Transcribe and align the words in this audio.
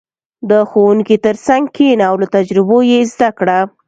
•د 0.49 0.51
ښوونکي 0.69 1.15
تر 1.25 1.35
څنګ 1.47 1.63
کښېنه 1.75 2.03
او 2.09 2.15
له 2.21 2.27
تجربو 2.35 2.77
یې 2.91 2.99
زده 3.13 3.29
کړه. 3.39 3.59